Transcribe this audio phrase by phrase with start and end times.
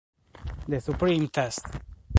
[0.67, 1.63] The Supreme Test